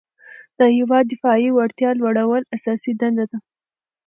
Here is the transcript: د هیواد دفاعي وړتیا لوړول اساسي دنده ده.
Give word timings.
د 0.57 0.59
هیواد 0.77 1.05
دفاعي 1.13 1.49
وړتیا 1.53 1.89
لوړول 1.99 2.43
اساسي 2.55 2.91
دنده 3.01 3.25
ده. 3.31 3.37